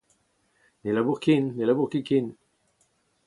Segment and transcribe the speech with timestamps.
[0.83, 1.45] Ne labour ken.
[1.57, 2.27] Ne labour ket ken.